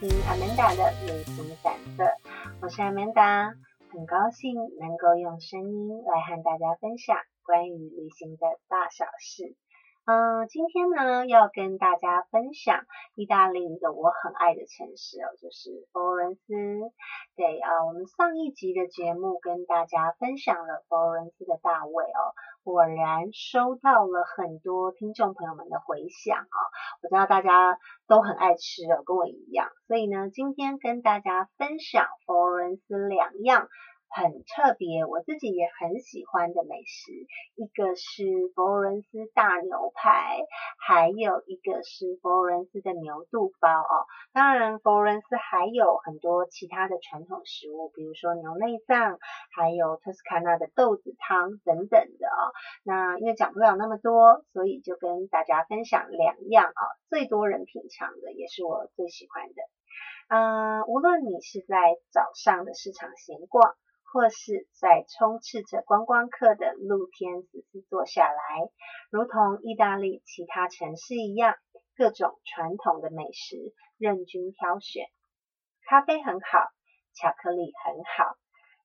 [0.00, 2.04] 听 Amanda 的旅行散色，
[2.62, 3.52] 我是 Amanda，
[3.92, 9.54] 很高兴能够用声音来和大家分享关于旅行的大小事。
[10.06, 16.42] 嗯，今天呢要跟大家分享意大利一个我很爱的城市哦，就是佛罗伦斯。
[17.36, 22.34] 对啊，我们上一集的节目跟大家分享了佛罗伦斯的大卫哦，
[22.64, 26.58] 果然收到了很多听众朋友们的回响啊。
[27.02, 27.78] 我知道大家
[28.08, 33.68] 都很爱吃哦，跟我一样，所以呢，今天跟大家分享佛罗伦斯两样。
[34.12, 37.12] 很特别，我自己也很喜欢的美食，
[37.54, 40.40] 一个是佛罗伦斯大牛排，
[40.84, 44.06] 还有一个是佛罗伦斯的牛肚包哦。
[44.32, 49.20] 当然，佛罗伦斯还有很多其他的传统食物，比如说牛内脏，
[49.54, 52.50] 还有托斯卡纳的豆子汤等等的哦。
[52.82, 59.62] 那因为讲不了那么多，所以就跟大家分享两样啊，最多人品尝的，也是我最喜欢的。
[60.28, 63.76] 嗯，无论你是在早上的市场闲逛。
[64.12, 68.70] 或是在充斥着观光客的露天仔细坐下来，
[69.08, 71.54] 如同意大利其他城市一样，
[71.96, 75.06] 各种传统的美食任君挑选。
[75.86, 76.58] 咖啡很好，
[77.14, 78.36] 巧克力很好，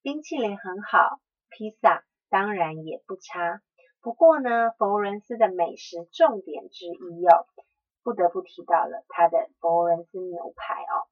[0.04, 3.62] 冰淇淋很好，披萨当然也不差。
[4.02, 7.48] 不过呢，佛罗伦斯的美食重点之一哦，
[8.04, 11.10] 不得不提到了它的佛罗伦斯牛排哦。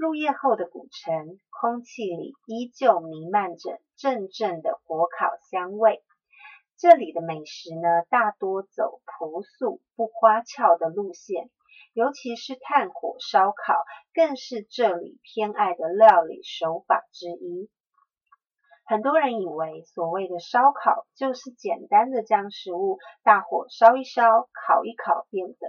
[0.00, 6.02] 入夜后的古城，空气里依旧弥漫着阵阵的火烤香味。
[6.78, 11.50] 这里的美食呢，大多走朴素不花俏的路线，
[11.92, 13.84] 尤其是炭火烧烤，
[14.14, 17.68] 更是这里偏爱的料理手法之一。
[18.86, 25.68] 很多人以为，所谓的烧烤就是简单的将食物大火烧一烧、烤一烤便得，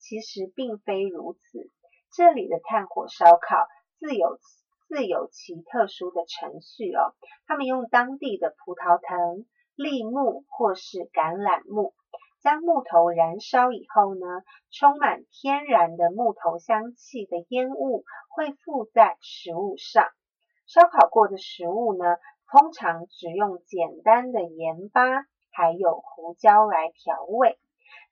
[0.00, 1.70] 其实并非如此。
[2.10, 3.66] 这里的炭火烧烤
[3.98, 4.38] 自有
[4.88, 7.14] 自有其特殊的程序哦。
[7.46, 11.94] 他们用当地的葡萄藤、栗木或是橄榄木，
[12.40, 14.20] 将木头燃烧以后呢，
[14.70, 20.08] 充满天然的木头香气的烟雾会附在食物上。
[20.66, 22.16] 烧烤过的食物呢，
[22.50, 25.02] 通常只用简单的盐巴
[25.50, 27.58] 还有胡椒来调味。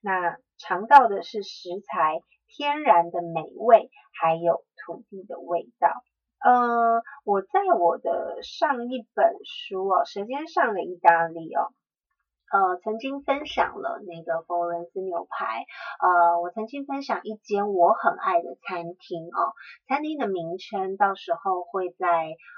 [0.01, 2.21] 那尝到的是食材。
[2.57, 5.93] 天然的美味，还有土地的味道。
[6.43, 11.69] 呃，我在我的上一本书哦，《舌尖上的意大利》哦，
[12.51, 15.65] 呃，曾经分享了那个佛罗伦斯牛排。
[16.01, 19.53] 呃，我曾经分享一间我很爱的餐厅哦，
[19.87, 22.07] 餐厅的名称到时候会在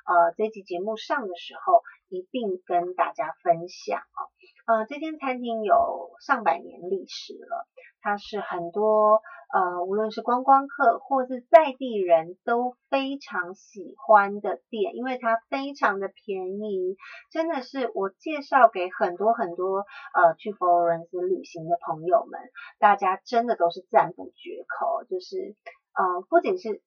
[0.05, 4.31] 呃这集节目上的时候一并跟大家分享哦。
[4.69, 7.67] 呃，这间餐厅有上百年历史了，
[8.01, 9.19] 它是很多。
[9.51, 16.97] 呃，无论是观光客或是在地人都非常喜欢的店，因为它非常的便宜，
[17.31, 22.39] 真的是我介绍给很多很多呃去佛罗伦斯旅行的朋友们，
[22.77, 25.55] 大家真的都是赞不绝口，就是
[25.95, 26.83] 呃不仅是。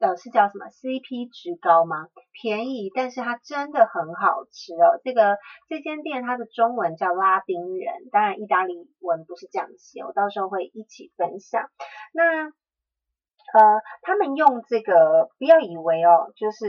[0.00, 2.08] 呃，是叫什么 CP 值高吗？
[2.32, 5.00] 便宜，但是它真的很好吃哦。
[5.02, 11.70] 这个这间店它的中文叫拉丁人，当然意大利文不是这样写，我到时候会一起分享。
[12.12, 16.66] 那呃，他们用这个，不要以为哦，就是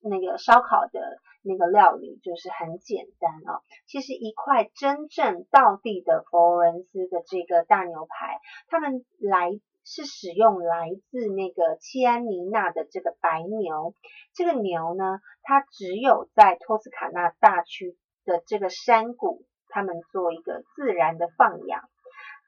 [0.00, 3.60] 那个烧烤的那个料理就是很简单哦。
[3.86, 9.60] 其实一块真正道地的佛罗伦斯的这个大牛排，他们来。
[9.84, 13.94] 是使用来自那个契安尼纳的这个白牛，
[14.34, 21.82] 这个牛呢，它只有在托斯卡纳大区的这个山谷，他们做一个自然的放养，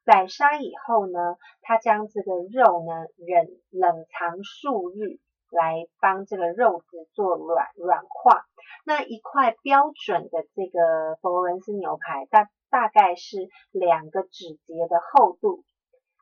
[0.05, 5.19] 宰杀以后呢，它将这个肉呢冷冷藏数日，
[5.51, 8.47] 来帮这个肉质做软软化。
[8.85, 13.37] 那一块标准的这个佛罗伦斯牛排，大大概是
[13.73, 15.65] 两个指节的厚度。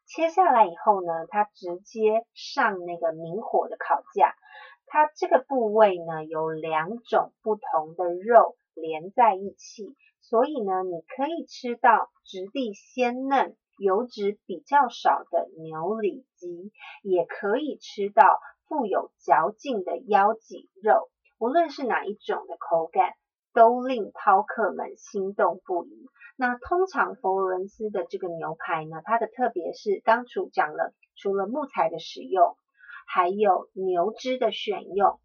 [0.06, 4.35] 切下来以后呢，它直接上那个明火的烤架。
[4.87, 16.71] 它这个部位呢有两种不同的肉连在一起，所以呢你可以吃到质地鲜嫩、油脂比较少的牛里脊，
[17.03, 21.09] 也可以吃到富有嚼劲的腰脊肉。
[21.39, 23.15] 无论是哪一种的口感。
[23.55, 26.11] 都令饕客们心动不已。
[26.37, 32.59] 那通常佛罗伦斯的这个牛排呢，它的特别是刚才讲了，除了木材的使用，
[33.06, 35.21] 还有牛脂的选用。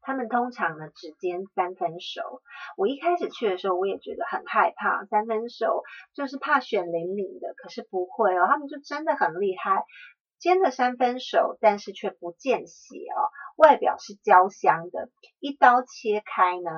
[0.00, 2.42] 他们通常呢只煎三分熟。
[2.76, 5.82] 我一开始去的时候，我也觉得很害怕，三分熟
[6.14, 7.54] 就是怕选灵灵的。
[7.56, 9.84] 可是不会哦，他们就真的很厉害。
[10.38, 15.08] 煎的三分熟，但是却不见血哦，外表是焦香的。
[15.40, 16.70] 一刀切开呢，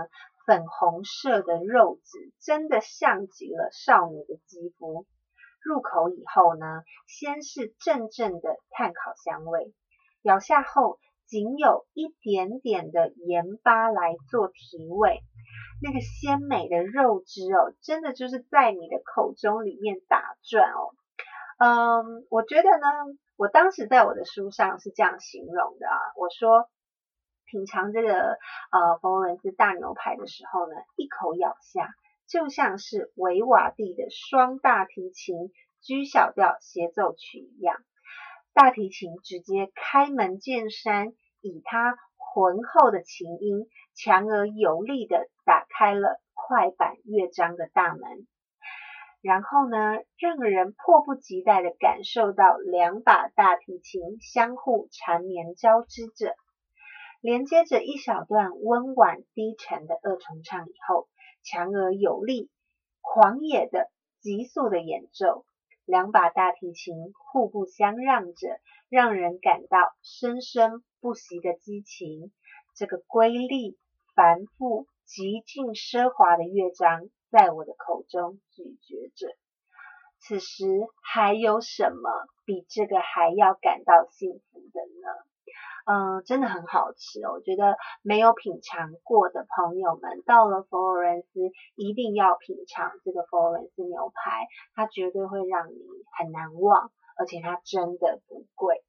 [0.46, 5.04] 粉红色的肉质真的像极了少女的肌肤。
[5.62, 9.75] 入口以后呢，先是阵阵的炭烤香味，
[10.22, 15.22] 咬下后仅有一点点的盐巴来做提味。
[15.82, 20.94] 那个鲜美的肉汁哦，真的就是在你的口中里面打转哦。
[21.58, 22.87] 嗯，我觉得呢，
[23.37, 26.70] 我当时在我的书上是这样形容的啊，我说
[27.46, 28.38] 品尝这个
[28.70, 31.94] 呃佛罗伦斯大牛排的时候呢，一口咬下。
[32.28, 37.76] 就像是维瓦蒂的双大提琴 G 小调协奏曲一样，
[38.52, 48.26] 大提琴直接开门见山，以它浑厚的琴音，强而有力的打开了快板乐章的大门。
[49.22, 49.76] 然后呢，
[50.19, 56.34] 让人迫不及待的感受到两把大提琴相互缠绵交织着，
[57.26, 61.08] 连接着一小段温婉低沉的二重唱以后。
[61.43, 62.50] 强而有力、
[63.00, 63.90] 狂野的、
[64.20, 65.44] 急速的演奏，
[65.84, 72.32] 两把大提琴互不相让着，让人感到生生不息的激情。
[72.76, 73.76] 这个瑰丽、
[74.14, 79.37] 繁复、极尽奢华的乐章，在我的口中咀嚼着。
[80.20, 80.64] 此时
[81.02, 82.11] 还有什么
[82.44, 85.36] 比这个还要感到幸福的呢？
[85.87, 87.35] 嗯，真的很好吃哦！
[87.35, 91.29] 我觉得没有品尝过的朋友们，到了佛罗伦斯
[91.77, 95.77] 一定要品尝这个佛罗伦斯牛排，它绝对会让你
[96.19, 98.83] 很难忘，而且它真的不贵。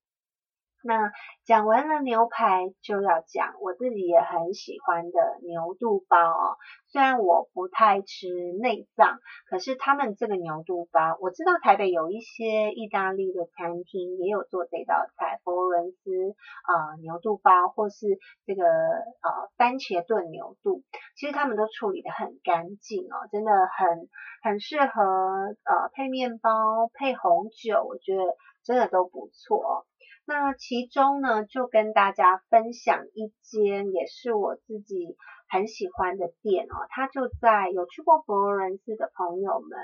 [0.88, 1.12] 那
[1.44, 6.56] 讲完了牛排，就要讲我自己也很喜欢的牛肚包哦。
[6.88, 8.28] 虽然我不太吃
[8.62, 9.20] 内脏，
[9.50, 18.08] 可是他们这个牛肚包，我知道台北有一些意大利的餐厅也有做这道菜，佛罗伦斯啊牛肚包，或是
[18.46, 20.84] 这个呃番茄炖牛肚，
[21.18, 24.08] 其实他们都处理的很干净哦，真的很
[24.42, 28.24] 很适合呃配面包、配红酒，我觉得
[28.64, 29.86] 真的都不错。
[30.28, 35.16] 那其中呢，就跟大家分享一间也是我自己
[35.48, 39.80] 很喜欢的店哦，它就在有去过佛罗伦斯的朋友们，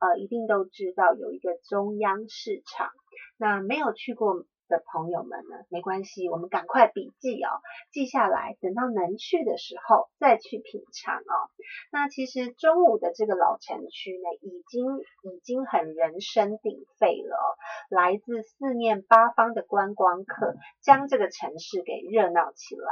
[0.00, 2.90] 呃，一定都知道有一个中央市场。
[3.38, 4.44] 那没有去过。
[4.68, 7.60] 的朋友们呢，没关系，我们赶快笔记哦，
[7.92, 11.50] 记下来，等到能去的时候再去品尝哦。
[11.90, 17.56] 那其实中午的这个老城区呢，已经已经很人声鼎沸了，
[17.90, 22.86] 来自四面八方的观光客将这个城市给热闹起来。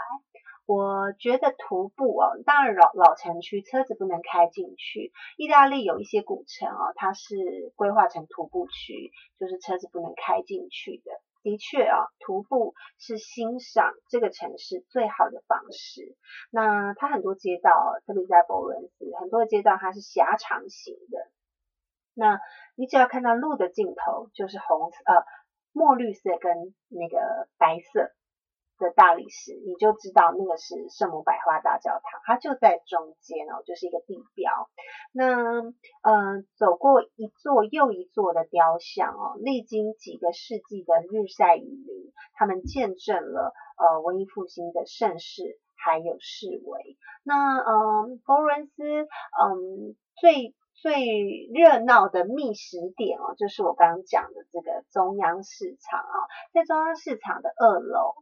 [0.67, 5.13] 我觉得徒步哦，当然老老城区车子不能开进去。
[5.37, 7.37] 意大利有一些古城哦，它是
[7.77, 11.13] 规划成徒步区，就是车子不能开进去的。
[11.45, 16.17] 的确啊，徒步是欣赏这个城市最好的方式。
[16.51, 17.71] 那它很多街道，
[18.07, 21.31] 特别在博伦斯，很多街道它是狭长型的。
[22.15, 22.41] 那
[22.75, 25.23] 你只要看到路的尽头，就是红呃
[25.73, 28.11] 墨绿色跟那个白色。
[28.85, 34.53] 的大理石，你就知道那个是圣母百花大教堂，它就在中间哦，就是一个地标。
[35.11, 35.63] 那
[36.03, 46.99] 嗯，走过一座又一座的雕像哦，历经几个世纪的日晒雨淋，他们见证了呃文艺复兴的盛世还有式微。
[47.23, 56.17] 那嗯，佛罗伦斯嗯最最热闹的觅食点哦，就是我刚刚讲的这个中央市场啊，
[56.53, 58.15] 在中央市场的二楼。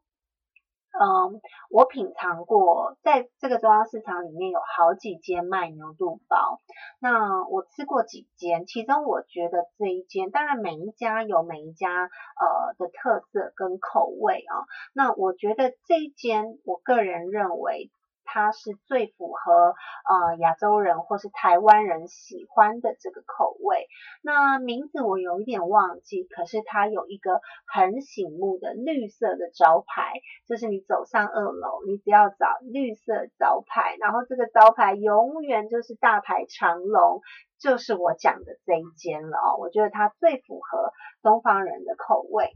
[0.92, 6.61] 嗯，我品尝过，在这个中央市场里面有好几间卖牛肚包。
[7.00, 14.64] 那我吃过几间，其中我觉得这一间，当然每一家有每一家呃的特色跟口味啊。
[14.94, 17.90] 那我觉得这一间，我个人认为。
[18.25, 19.75] 它是最符合
[20.09, 23.87] 呃亚洲人或是台湾人喜欢的这个口味。
[24.23, 30.12] 那名字我有一点忘记，可是它有一个很醒目的绿色的招牌，
[30.47, 37.21] 就是你走上二楼，你只要找绿色招牌，然后这个招牌永远就是大排长龙，
[37.61, 39.57] 就是我讲的这一间了哦。
[39.59, 42.50] 我觉得它最符合东方人的口味。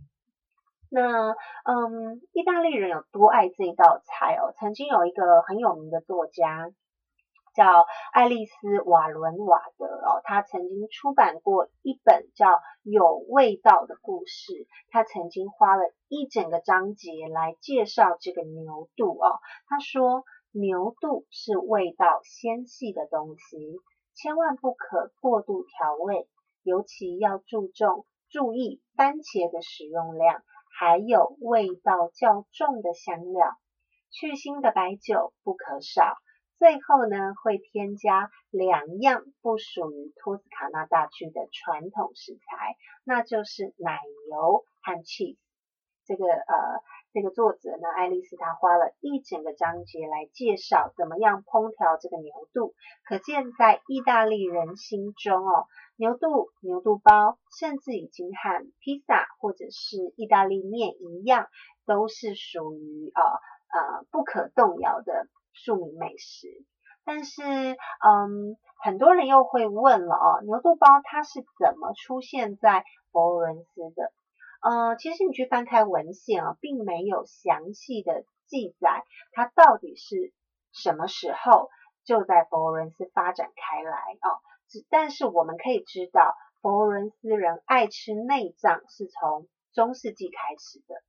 [0.97, 4.55] 那嗯，意大利人有多爱这一道菜哦？
[4.57, 6.71] 曾经有一个很有名的作家
[7.55, 12.49] 叫爱丽丝瓦伦瓦德哦，他曾经出版过一本叫
[12.83, 14.53] 《有味道的故事》，
[14.89, 19.41] 他曾经花了一整个章节来介绍这个牛肚哦。
[19.69, 23.59] 他说，牛肚是味道纤细的东西，
[24.15, 26.27] 千万不可过度调味，
[26.63, 30.43] 尤其要注重注意番茄的使用量，
[30.79, 33.57] 还有味道较重的香料，
[34.11, 36.17] 去腥的白酒不可少。
[36.59, 45.39] 最后呢，会添加两样不属于托斯卡纳大区的传统食材，那就是奶油和 cheese。
[46.05, 46.83] 这个呃，
[47.17, 52.75] 这个作者呢，爱丽丝她花了一整个章节来介绍怎么样烹调这个牛肚。
[53.09, 61.47] 可见在意大利人心中哦，牛肚、牛肚包，甚至已经和披萨或者是意大利面一样，
[61.87, 65.27] 都是属于呃呃不可动摇的。
[65.55, 66.49] 庶民美食，
[67.07, 74.13] 但是，嗯，很多人又会问了哦，牛肚包它是怎么出现在佛罗伦斯的？
[74.63, 80.33] 呃，其实你去翻开文献啊，并没有详细的记载它到底是
[80.73, 81.71] 什么时候
[82.05, 84.41] 就在佛罗伦斯发展开来哦。
[84.69, 91.03] 只但是我们可以知道，佛罗伦斯人爱吃内脏是从中世纪开始的。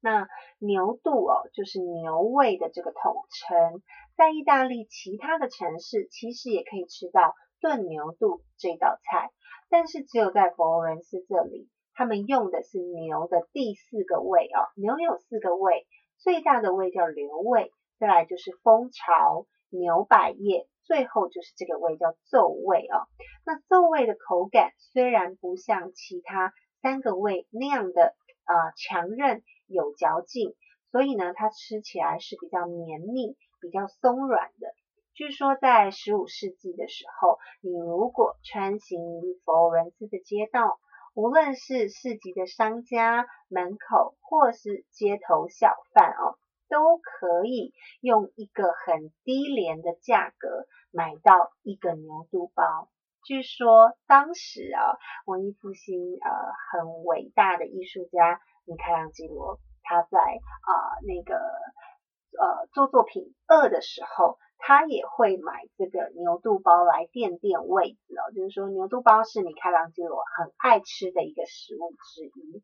[0.00, 0.26] 那
[0.58, 3.82] 牛肚哦，就是牛胃的这个统称，
[4.16, 9.30] 在意大利其他的城市其实也可以吃到炖牛肚这道菜，
[9.68, 14.70] 但是只有在佛罗伦斯这里，他们用的是牛的第四个胃哦。
[14.76, 15.86] 牛有四个胃，
[16.18, 23.08] 最大的胃叫瘤胃，再来就是蜂巢、牛百叶，最后就是这个胃叫皱胃哦。
[23.44, 29.42] 那皱胃的口感虽然不像其他三个胃那样的啊强韧。
[29.68, 30.54] 有嚼劲，
[30.90, 34.74] 所以呢，它吃起来是比较绵密、比较松软的。
[35.14, 40.78] 据说在十五世纪的时候，你如果穿行于佛罗伦斯的街道，
[41.14, 46.38] 无论是市集的商家门口，或是街头小贩哦，
[46.68, 52.88] 都可以用一个很低廉的价格买到一个牛肚包。
[53.24, 56.30] 据说当时啊，文艺复兴呃
[56.70, 58.40] 很伟大的艺术家。
[58.64, 60.70] 米开朗基罗他在啊
[61.04, 68.30] 那个呃做作品二的时候，他也会买这个牛肚包来垫垫位子哦。
[68.32, 72.62] 就是说牛肚包是米开朗基罗很爱吃的一个食物之一。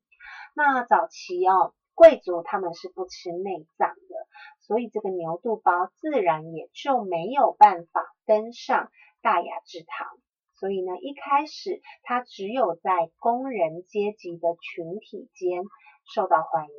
[0.54, 4.26] 那早期哦，贵族他们是不吃内脏的，
[4.60, 8.90] 所以这个牛肚包自然也就没有办法登上
[9.20, 10.06] 大雅之堂。
[10.54, 15.64] 所以呢，一开始它只有在工人阶级的群体间。
[16.14, 16.72] 受到欢迎，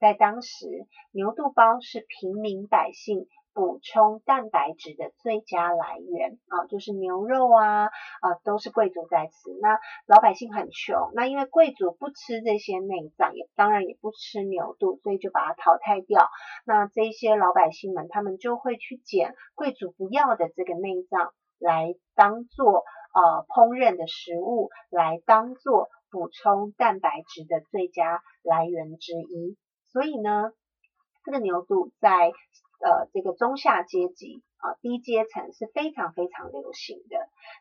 [0.00, 9.56] 在当时，牛肚包是平民百姓补充蛋白质的最佳来源啊，就是牛肉啊啊，都是贵族在吃。
[9.62, 16.28] 那老百姓很穷，那因为贵族不吃这些内脏，也当然也不吃牛肚，所以就把它淘汰掉。
[16.66, 22.82] 那这些老百姓们，他们就会去捡贵族不要的这个内脏，来当做
[23.14, 25.88] 呃烹饪的食物，来当做。
[26.10, 29.56] 补充蛋白质的最佳来源之一，
[29.90, 30.52] 所以呢，
[31.24, 32.30] 这个牛肚在
[32.84, 37.16] 呃这个中下阶级啊低阶层是非常非常流行的。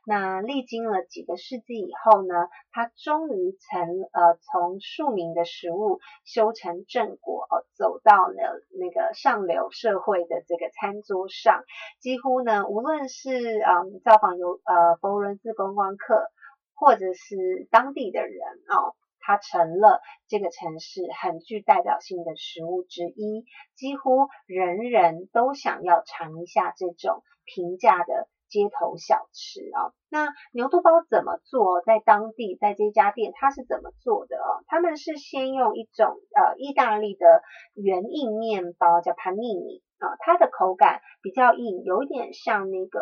[0.06, 11.64] 那历经了几个世纪以后呢，它终于成呃从庶民的食物修成正果，走到了那个上流社会的这个餐桌上。
[12.00, 16.28] 几乎呢，无论是嗯造访游呃佛罗伦斯观光客。
[16.76, 29.96] 或者是当地的人哦，它成了这个城市很具代表性的食物之一，几乎人人都想要尝一下这种平价的街头小吃啊。
[30.10, 31.82] 那牛肚包怎么做？
[31.82, 34.62] 在当地，在这家店，它是怎么做的哦？
[34.68, 37.42] 他们是先用一种呃意大利的
[37.74, 43.00] 圆硬面包叫 panini 啊，它的口感比较硬，有一点像那个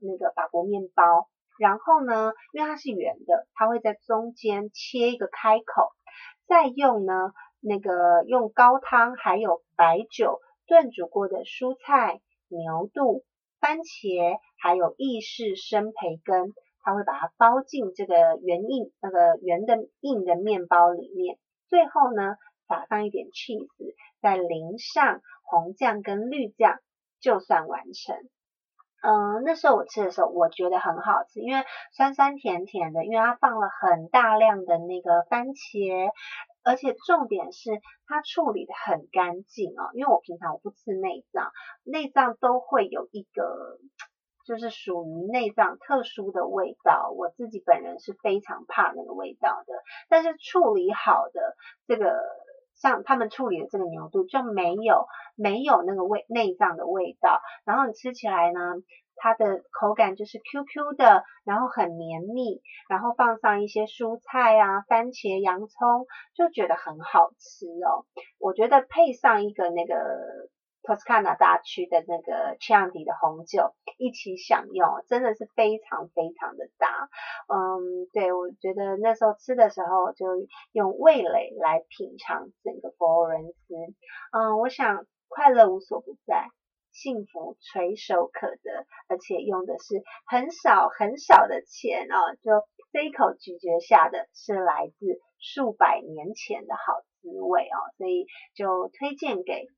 [0.00, 1.28] 那个法国面包。
[1.60, 5.92] 然后呢，因为它是圆的，它会在中间切一个开口，
[6.48, 13.26] 再用呢那个用高汤还有白酒炖煮过的蔬菜、牛肚、
[13.60, 21.36] 番茄，还有意式生培根，它会把它包进这个圆硬那个圆的硬的面包里面，
[21.68, 22.36] 最后呢
[22.68, 23.68] 撒上一点 cheese，
[24.22, 26.78] 再淋上红酱跟绿酱，
[27.20, 28.16] 就算完成。
[29.02, 36.10] 嗯，那时候我吃的时候，我觉得很好吃，因为酸酸甜甜的，因为它放了很大量的那个番茄，
[36.62, 37.70] 而且重点是
[38.06, 39.90] 它处理的很干净哦。
[39.94, 41.50] 因为我平常我不吃内脏，
[41.82, 43.78] 内脏都会有一个
[44.46, 49.72] 就是属于内脏特殊的味道，我自己本人是非常怕那个味道的。
[50.10, 52.20] 但是处理好的这个
[52.80, 55.06] 像他们处理的这个牛肚就没有
[55.36, 58.60] 没有那个味内脏的味道，然后你吃起来呢，
[59.16, 68.06] 它的口感就是 Q Q 的，然后很绵密，然后放上一些蔬菜啊，番茄、洋葱，就觉得很好吃哦。
[68.38, 69.94] 我觉得配上一个那个。
[70.82, 77.08] 托斯卡纳大区的那个 Chianti 的红酒一起享用，真的是非常非常的搭。
[77.48, 80.26] 嗯，对我觉得那时候吃的时候就
[80.72, 83.74] 用味蕾来品尝整个佛罗伦斯。
[84.32, 86.48] 嗯，我想快乐无所不在，
[86.92, 92.52] 幸福垂手可得，而且用的是很少很少的钱哦，就
[92.90, 99.68] 这一口咀嚼下的是来自数百年前的好滋味哦，所以就推荐给。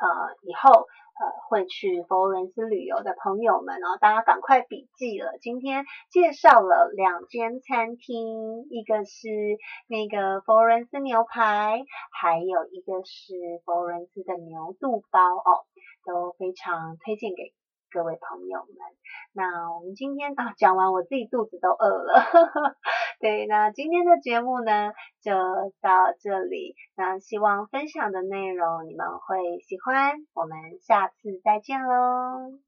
[0.00, 5.38] 呃，以后呃会去佛罗伦斯旅游的朋友们哦，大家赶快笔记了。
[5.40, 9.28] 今天介绍了两间餐厅，一个是
[9.86, 13.34] 那个佛罗伦斯牛排，还有一个是
[13.64, 15.64] 佛罗伦斯的牛肚包哦，
[16.04, 17.52] 都非常推荐给。
[17.94, 18.76] 各位朋友们，
[19.34, 22.74] 那我们今天啊讲完，我自己肚子都饿了。
[23.20, 24.90] 对，那今天的节目呢
[25.22, 25.30] 就
[25.80, 26.74] 到这里。
[26.96, 32.58] 那希望分享的内容你们会喜欢，我们下次再见喽。